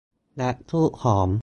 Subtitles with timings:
[0.37, 1.29] และธูปหอม